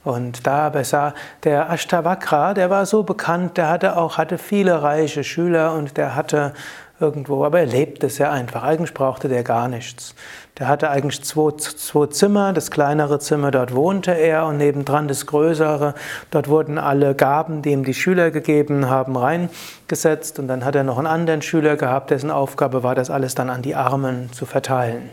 Und 0.03 0.47
da 0.47 0.69
besser 0.69 1.15
der 1.45 1.71
Ashtavakra, 1.71 2.53
der 2.53 2.69
war 2.69 2.85
so 2.85 3.03
bekannt, 3.03 3.57
der 3.57 3.69
hatte 3.69 3.97
auch 3.97 4.19
hatte 4.19 4.37
viele 4.37 4.83
reiche 4.83 5.25
Schüler 5.25 5.73
und 5.75 5.97
der 5.97 6.15
hatte 6.15 6.53
irgendwo, 7.01 7.45
aber 7.45 7.61
er 7.61 7.67
lebte 7.67 8.11
sehr 8.11 8.31
einfach. 8.31 8.63
Eigentlich 8.63 8.95
brauchte 8.95 9.29
der 9.29 9.43
gar 9.43 9.69
nichts. 9.69 10.15
Der 10.59 10.69
hatte 10.69 10.89
eigentlich 10.89 11.25
zwei, 11.25 11.51
zwei 11.57 12.07
Zimmer, 12.07 12.53
das 12.53 12.71
kleinere 12.71 13.19
Zimmer, 13.19 13.51
dort 13.51 13.75
wohnte 13.75 14.13
er 14.13 14.47
und 14.47 14.59
nebendran 14.59 15.09
das 15.09 15.27
größere. 15.27 15.95
Dort 16.31 16.49
wurden 16.49 16.79
alle 16.79 17.17
Gaben, 17.17 17.61
die 17.63 17.73
ihm 17.73 17.85
die 17.85 17.93
Schüler 17.93 18.31
gegeben 18.31 18.89
haben, 18.89 19.17
reingesetzt 19.17 20.39
und 20.39 20.47
dann 20.47 20.65
hat 20.65 20.77
er 20.77 20.85
noch 20.85 20.99
einen 20.99 21.09
anderen 21.09 21.43
Schüler 21.43 21.75
gehabt, 21.77 22.11
dessen 22.11 22.31
Aufgabe 22.31 22.85
war, 22.85 22.95
das 22.95 23.11
alles 23.11 23.35
dann 23.35 23.51
an 23.51 23.63
die 23.63 23.75
Armen 23.75 24.33
zu 24.33 24.47
verteilen. 24.47 25.11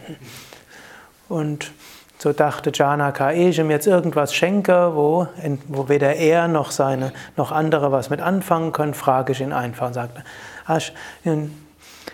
Und 1.27 1.71
so 2.19 2.33
dachte 2.33 2.71
Janaka, 2.71 3.31
ehe 3.31 3.49
ich 3.49 3.57
ihm 3.57 3.71
jetzt 3.71 3.87
irgendwas 3.87 4.35
schenke, 4.35 4.91
wo, 4.93 5.27
wo 5.67 5.89
weder 5.89 6.17
er 6.17 6.47
noch 6.49 6.69
seine, 6.69 7.13
noch 7.35 7.51
andere 7.51 7.91
was 7.91 8.11
mit 8.11 8.21
anfangen 8.21 8.73
können, 8.73 8.93
frage 8.93 9.31
ich 9.31 9.41
ihn 9.41 9.53
einfach 9.53 9.87
und 9.87 9.93
sagte, 9.95 10.23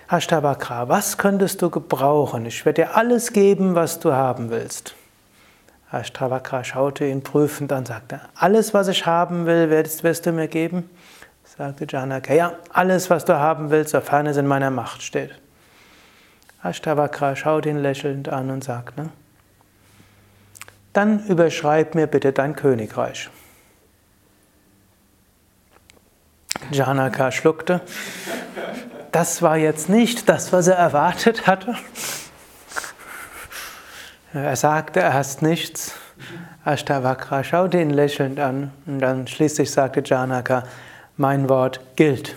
Ashtavakra, 0.10 0.88
was 0.88 1.18
könntest 1.18 1.62
du 1.62 1.70
gebrauchen? 1.70 2.46
Ich 2.46 2.66
werde 2.66 2.84
dir 2.84 2.96
alles 2.96 3.34
geben, 3.34 3.76
was 3.76 4.00
du 4.00 4.14
haben 4.14 4.50
willst. 4.50 4.96
Ashtavakra 5.92 6.64
schaute 6.64 7.06
ihn 7.06 7.24
prüfend 7.24 7.72
an, 7.74 7.80
und 7.80 7.88
sagte, 7.88 8.22
alles, 8.36 8.74
was 8.74 8.88
ich 8.88 9.06
haben 9.06 9.46
will, 9.46 9.70
wirst, 9.70 10.04
wirst 10.04 10.26
du 10.26 10.32
mir 10.32 10.48
geben? 10.48 10.90
Sagte 11.58 11.86
Janaka, 11.90 12.34
ja, 12.34 12.54
alles, 12.72 13.10
was 13.10 13.26
du 13.26 13.38
haben 13.38 13.70
willst, 13.70 13.92
sofern 13.92 14.28
es 14.28 14.38
in 14.38 14.48
meiner 14.48 14.70
Macht 14.70 15.02
steht. 15.02 15.32
Ashtavakra 16.64 17.36
schaute 17.36 17.70
ihn 17.70 17.78
lächelnd 17.78 18.30
an 18.30 18.50
und 18.50 18.64
sagte, 18.64 19.10
dann 20.94 21.26
überschreib 21.28 21.96
mir 21.96 22.08
bitte 22.08 22.32
dein 22.32 22.56
Königreich. 22.56 23.30
Janaka 26.72 27.32
schluckte 27.32 27.82
das 29.12 29.42
war 29.42 29.58
jetzt 29.58 29.90
nicht 29.90 30.30
das, 30.30 30.54
was 30.54 30.68
er 30.68 30.76
erwartet 30.76 31.48
hatte. 31.48 31.76
Er 34.34 34.56
sagte 34.56 35.00
erst 35.00 35.42
nichts. 35.42 35.96
Ashtavakra 36.66 37.44
schaute 37.44 37.80
ihn 37.80 37.92
lächelnd 37.92 38.40
an 38.40 38.72
und 38.86 39.00
dann 39.00 39.28
schließlich 39.28 39.72
sagte 39.72 40.04
Janaka, 40.06 40.64
mein 41.16 41.50
Wort 41.50 41.80
gilt. 41.96 42.36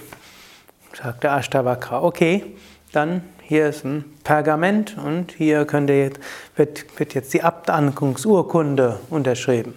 Sagte 0.92 1.28
Ashtavakra, 1.28 2.02
okay, 2.02 2.56
dann 2.92 3.22
hier 3.42 3.68
ist 3.68 3.84
ein 3.84 4.04
Pergament 4.22 4.96
und 4.96 5.32
hier 5.32 5.66
jetzt, 5.88 6.20
wird, 6.54 6.98
wird, 6.98 7.14
jetzt 7.14 7.34
die 7.34 7.42
Abdankungsurkunde 7.42 9.00
unterschrieben. 9.10 9.74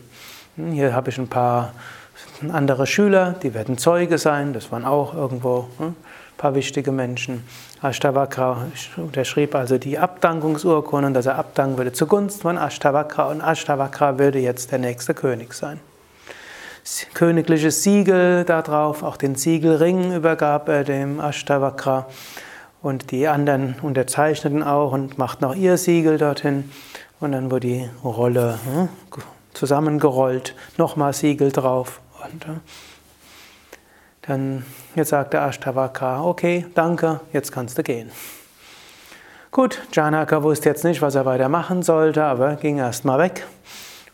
Hier 0.55 0.93
habe 0.93 1.09
ich 1.09 1.17
ein 1.17 1.27
paar 1.27 1.73
andere 2.51 2.85
Schüler, 2.85 3.33
die 3.41 3.55
werden 3.55 3.79
Zeuge 3.79 4.19
sein, 4.19 4.53
das 4.53 4.71
waren 4.71 4.85
auch 4.85 5.15
irgendwo 5.15 5.69
hm, 5.77 5.95
paar 6.37 6.55
wichtige 6.55 6.91
Menschen. 6.91 7.43
Ashtavakra 7.81 8.67
unterschrieb 8.97 9.55
also 9.55 9.77
die 9.77 9.97
Abdankungsurkunde, 9.97 11.11
dass 11.11 11.25
er 11.25 11.37
abdanken 11.37 11.77
würde 11.77 11.91
zugunsten 11.91 12.41
von 12.41 12.57
Ashtavakra 12.57 13.29
und 13.29 13.41
Ashtavakra 13.41 14.19
würde 14.19 14.39
jetzt 14.39 14.71
der 14.71 14.79
nächste 14.79 15.13
König 15.13 15.53
sein. 15.53 15.79
Königliches 17.13 17.83
Siegel 17.83 18.43
darauf, 18.43 19.03
auch 19.03 19.15
den 19.15 19.35
Siegelring 19.35 20.13
übergab 20.13 20.67
er 20.67 20.83
dem 20.83 21.19
Ashtavakra 21.19 22.07
und 22.81 23.11
die 23.11 23.27
anderen 23.27 23.75
unterzeichneten 23.81 24.61
auch 24.61 24.91
und 24.91 25.17
machten 25.17 25.45
auch 25.45 25.55
ihr 25.55 25.77
Siegel 25.77 26.17
dorthin. 26.17 26.69
Und 27.21 27.31
dann 27.31 27.49
wurde 27.49 27.67
die 27.67 27.89
Rolle 28.03 28.59
hm, 28.65 28.89
zusammengerollt, 29.53 30.55
nochmal 30.77 31.13
Siegel 31.13 31.53
drauf. 31.53 32.01
Und, 32.25 32.45
hm, 32.45 32.59
dann 34.27 34.65
jetzt 34.95 35.09
sagt 35.09 35.33
der 35.33 35.43
Ashtavakra, 35.43 36.23
okay, 36.23 36.65
danke, 36.75 37.19
jetzt 37.31 37.51
kannst 37.51 37.77
du 37.77 37.83
gehen. 37.83 38.11
Gut, 39.51 39.81
Janaka 39.91 40.41
wusste 40.41 40.69
jetzt 40.69 40.83
nicht, 40.83 41.01
was 41.01 41.15
er 41.15 41.25
weiter 41.25 41.49
machen 41.49 41.83
sollte, 41.83 42.23
aber 42.23 42.55
ging 42.55 42.79
erstmal 42.79 43.19
weg. 43.19 43.45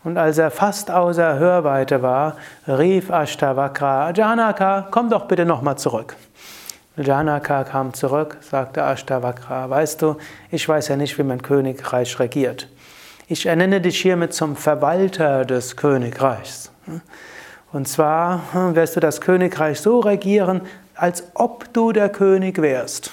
Und 0.04 0.18
als 0.18 0.38
er 0.38 0.52
fast 0.52 0.92
außer 0.92 1.40
Hörweite 1.40 2.02
war, 2.02 2.38
rief 2.68 3.10
Ashtavakra, 3.10 4.12
Janaka, 4.12 4.88
komm 4.92 5.10
doch 5.10 5.26
bitte 5.26 5.46
nochmal 5.46 5.78
zurück. 5.78 6.16
Janaka 6.98 7.64
kam 7.64 7.94
zurück, 7.94 8.38
sagte 8.42 8.84
Ashtavakra, 8.84 9.70
weißt 9.70 10.02
du, 10.02 10.18
ich 10.52 10.68
weiß 10.68 10.90
ja 10.90 10.98
nicht, 10.98 11.18
wie 11.18 11.24
mein 11.24 11.42
Königreich 11.42 12.20
regiert. 12.20 12.68
Ich 13.28 13.46
ernenne 13.46 13.80
dich 13.80 14.02
hiermit 14.02 14.34
zum 14.34 14.56
Verwalter 14.56 15.46
des 15.46 15.78
Königreichs. 15.78 16.72
Und 17.72 17.88
zwar 17.88 18.54
hm, 18.54 18.76
wirst 18.76 18.96
du 18.96 19.00
das 19.00 19.22
Königreich 19.22 19.80
so 19.80 20.00
regieren, 20.00 20.62
als 20.96 21.24
ob 21.36 21.72
du 21.74 21.92
der 21.92 22.10
König 22.10 22.62
wärst. 22.62 23.12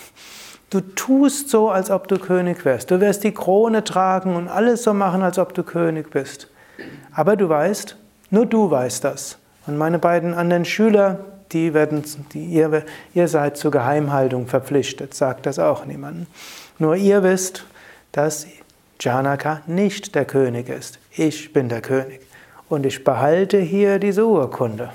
Du 0.71 0.81
tust 0.81 1.51
so, 1.51 1.71
als 1.71 1.91
ob 1.91 2.09
du 2.09 2.19
König 2.19 2.65
wärst. 2.65 2.91
Du 2.91 3.01
wirst 3.01 3.23
die 3.23 3.33
Krone 3.33 3.85
tragen 3.85 4.35
und 4.35 4.49
alles 4.49 4.83
so 4.83 4.93
machen, 4.93 5.23
als 5.23 5.39
ob 5.39 5.55
du 5.55 5.63
König 5.63 6.11
bist. 6.11 6.49
Aber 7.13 7.37
du 7.37 7.49
weißt, 7.49 7.97
nur 8.31 8.47
du 8.47 8.71
weißt 8.71 9.05
das. 9.05 9.39
Und 9.67 9.79
meine 9.79 9.99
beiden 9.99 10.35
anderen 10.35 10.65
Schüler, 10.65 11.21
die 11.53 11.73
werden, 11.73 12.03
die, 12.33 12.45
ihr, 12.47 12.85
ihr 13.15 13.29
seid 13.29 13.57
zur 13.57 13.71
Geheimhaltung 13.71 14.49
verpflichtet, 14.49 15.15
sagt 15.15 15.47
das 15.47 15.59
auch 15.59 15.85
niemandem. 15.85 16.27
Nur 16.79 16.97
ihr 16.97 17.23
wisst, 17.23 17.65
dass 18.13 18.47
Janaka 18.99 19.63
nicht 19.67 20.15
der 20.15 20.25
König 20.25 20.69
ist. 20.69 20.99
Ich 21.13 21.53
bin 21.53 21.69
der 21.69 21.81
König 21.81 22.26
und 22.69 22.87
ich 22.87 23.05
behalte 23.05 23.59
hier 23.59 23.99
diese 23.99 24.27
Urkunde. 24.27 24.91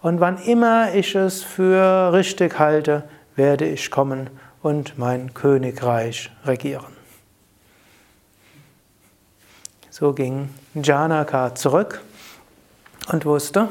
Und 0.00 0.20
wann 0.20 0.38
immer 0.38 0.94
ich 0.94 1.14
es 1.14 1.42
für 1.42 2.12
richtig 2.12 2.58
halte, 2.58 3.04
werde 3.36 3.66
ich 3.66 3.90
kommen 3.90 4.30
und 4.62 4.98
mein 4.98 5.34
Königreich 5.34 6.30
regieren. 6.44 6.96
So 9.90 10.12
ging 10.12 10.48
Janaka 10.74 11.54
zurück 11.54 12.00
und 13.12 13.24
wusste, 13.24 13.68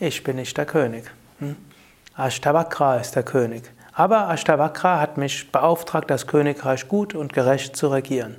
ich 0.00 0.24
bin 0.24 0.36
nicht 0.36 0.56
der 0.56 0.66
König. 0.66 1.04
Hm? 1.38 1.56
Ashtavakra 2.16 2.96
ist 2.96 3.14
der 3.14 3.22
König. 3.22 3.70
Aber 3.92 4.30
Ashtavakra 4.30 5.00
hat 5.00 5.18
mich 5.18 5.52
beauftragt, 5.52 6.10
das 6.10 6.26
Königreich 6.26 6.88
gut 6.88 7.14
und 7.14 7.32
gerecht 7.32 7.76
zu 7.76 7.88
regieren 7.88 8.36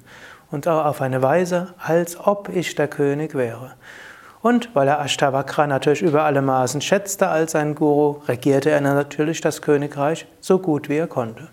und 0.53 0.67
auch 0.67 0.85
auf 0.85 1.01
eine 1.01 1.23
Weise, 1.23 1.73
als 1.79 2.15
ob 2.19 2.47
ich 2.47 2.75
der 2.75 2.87
König 2.87 3.33
wäre. 3.33 3.73
Und 4.43 4.69
weil 4.75 4.87
er 4.87 4.99
Ashtavakra 4.99 5.65
natürlich 5.65 6.03
über 6.03 6.25
alle 6.25 6.43
Maßen 6.43 6.79
schätzte 6.79 7.29
als 7.29 7.53
sein 7.53 7.73
Guru, 7.73 8.21
regierte 8.27 8.69
er 8.69 8.79
natürlich 8.79 9.41
das 9.41 9.63
Königreich 9.63 10.27
so 10.41 10.59
gut 10.59 10.89
wie 10.89 10.97
er 10.97 11.07
konnte. 11.07 11.47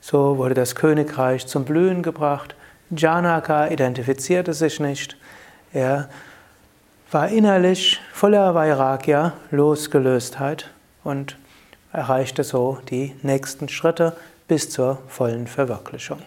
So 0.00 0.36
wurde 0.36 0.54
das 0.54 0.74
Königreich 0.74 1.46
zum 1.46 1.64
Blühen 1.64 2.02
gebracht. 2.02 2.56
Janaka 2.90 3.68
identifizierte 3.68 4.52
sich 4.52 4.80
nicht. 4.80 5.16
Er 5.72 6.08
war 7.12 7.28
innerlich 7.28 8.00
voller 8.12 8.52
Vairagya, 8.52 9.34
Losgelöstheit 9.52 10.70
und 11.04 11.38
erreichte 11.92 12.42
so 12.42 12.78
die 12.90 13.14
nächsten 13.22 13.68
Schritte 13.68 14.16
bis 14.48 14.70
zur 14.70 14.98
vollen 15.06 15.46
Verwirklichung. 15.46 16.18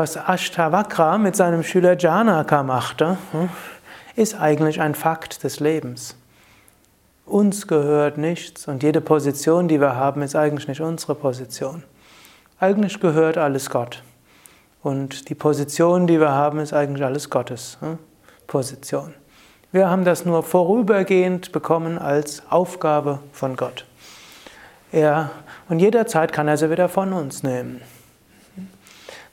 Was 0.00 0.16
Ashtavakra 0.16 1.18
mit 1.18 1.36
seinem 1.36 1.62
Schüler 1.62 1.94
Janaka 1.94 2.62
machte, 2.62 3.18
hm, 3.32 3.50
ist 4.16 4.34
eigentlich 4.34 4.80
ein 4.80 4.94
Fakt 4.94 5.44
des 5.44 5.60
Lebens. 5.60 6.16
Uns 7.26 7.66
gehört 7.66 8.16
nichts 8.16 8.66
und 8.66 8.82
jede 8.82 9.02
Position, 9.02 9.68
die 9.68 9.78
wir 9.78 9.96
haben, 9.96 10.22
ist 10.22 10.34
eigentlich 10.34 10.68
nicht 10.68 10.80
unsere 10.80 11.14
Position. 11.14 11.82
Eigentlich 12.58 12.98
gehört 12.98 13.36
alles 13.36 13.68
Gott. 13.68 14.02
Und 14.82 15.28
die 15.28 15.34
Position, 15.34 16.06
die 16.06 16.18
wir 16.18 16.30
haben, 16.30 16.60
ist 16.60 16.72
eigentlich 16.72 17.04
alles 17.04 17.28
Gottes 17.28 17.76
hm, 17.80 17.98
Position. 18.46 19.12
Wir 19.70 19.90
haben 19.90 20.06
das 20.06 20.24
nur 20.24 20.42
vorübergehend 20.42 21.52
bekommen 21.52 21.98
als 21.98 22.42
Aufgabe 22.48 23.18
von 23.34 23.54
Gott. 23.54 23.84
Er, 24.92 25.28
und 25.68 25.78
jederzeit 25.78 26.32
kann 26.32 26.48
er 26.48 26.56
sie 26.56 26.70
wieder 26.70 26.88
von 26.88 27.12
uns 27.12 27.42
nehmen. 27.42 27.82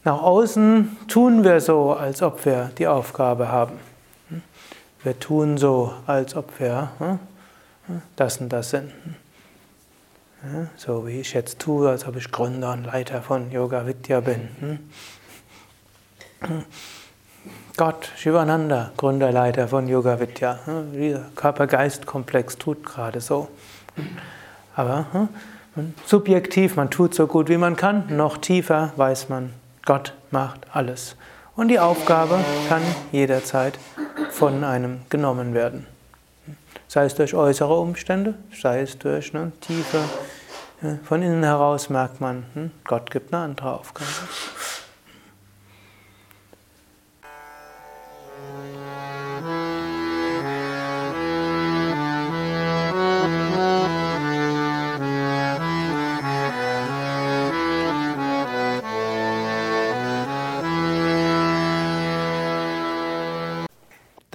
Nach 0.07 0.21
außen 0.21 0.95
tun 1.09 1.43
wir 1.43 1.59
so, 1.59 1.91
als 1.91 2.21
ob 2.21 2.45
wir 2.45 2.71
die 2.77 2.87
Aufgabe 2.87 3.49
haben. 3.49 3.77
Wir 5.03 5.19
tun 5.19 5.57
so, 5.57 5.91
als 6.05 6.33
ob 6.33 6.61
wir 6.61 6.91
hm, 6.99 7.19
das 8.15 8.37
und 8.37 8.47
das 8.47 8.69
sind. 8.69 8.93
So 10.77 11.05
wie 11.05 11.19
ich 11.19 11.33
jetzt 11.33 11.59
tue, 11.59 11.89
als 11.89 12.07
ob 12.07 12.15
ich 12.15 12.31
Gründer 12.31 12.71
und 12.71 12.85
Leiter 12.85 13.21
von 13.21 13.51
Yoga 13.51 13.85
Vidya 13.85 14.21
bin. 14.21 14.47
Hm. 16.39 16.63
Gott, 17.75 18.09
Shivananda, 18.15 18.93
Gründer, 18.95 19.33
Leiter 19.33 19.67
von 19.67 19.89
Yoga 19.89 20.21
Vidya. 20.21 20.57
Körper-Geist-Komplex 21.35 22.57
tut 22.57 22.85
gerade 22.85 23.19
so. 23.19 23.49
Aber 24.73 25.27
hm, 25.75 25.93
subjektiv, 26.05 26.77
man 26.77 26.89
tut 26.89 27.13
so 27.13 27.27
gut 27.27 27.49
wie 27.49 27.57
man 27.57 27.75
kann, 27.75 28.15
noch 28.15 28.37
tiefer 28.37 28.93
weiß 28.95 29.27
man, 29.27 29.51
Gott 29.87 30.13
macht 30.31 30.67
alles. 30.73 31.15
Und 31.55 31.69
die 31.69 31.79
Aufgabe 31.79 32.37
kann 32.67 32.81
jederzeit 33.13 33.79
von 34.31 34.65
einem 34.65 34.99
genommen 35.07 35.53
werden. 35.53 35.87
Sei 36.89 37.05
es 37.05 37.15
durch 37.15 37.33
äußere 37.33 37.73
Umstände, 37.73 38.33
sei 38.53 38.81
es 38.81 38.99
durch 38.99 39.33
eine 39.33 39.53
tiefe, 39.61 40.03
von 41.05 41.23
innen 41.23 41.43
heraus 41.43 41.89
merkt 41.89 42.19
man, 42.19 42.45
hm, 42.53 42.71
Gott 42.83 43.09
gibt 43.11 43.33
eine 43.33 43.43
andere 43.43 43.79
Aufgabe. 43.79 44.09